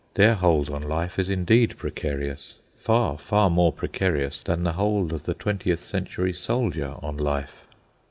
Their 0.15 0.33
hold 0.33 0.67
on 0.71 0.81
life 0.81 1.19
is 1.19 1.29
indeed 1.29 1.77
precarious—far, 1.77 3.19
far 3.19 3.51
more 3.51 3.71
precarious 3.71 4.41
than 4.41 4.63
the 4.63 4.73
hold 4.73 5.13
of 5.13 5.25
the 5.25 5.35
twentieth 5.35 5.83
century 5.83 6.33
soldier 6.33 6.95
on 7.03 7.17
life. 7.17 7.67